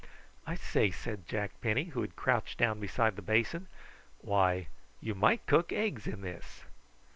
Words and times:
"I 0.47 0.55
say," 0.55 0.89
said 0.89 1.27
Jack 1.27 1.61
Penny, 1.61 1.83
who 1.93 2.01
had 2.01 2.15
crouched 2.15 2.57
down 2.57 2.79
beside 2.79 3.15
the 3.15 3.21
basin, 3.21 3.67
"why, 4.17 4.65
you 4.99 5.13
might 5.13 5.45
cook 5.45 5.71
eggs 5.71 6.07
in 6.07 6.21
this." 6.21 6.63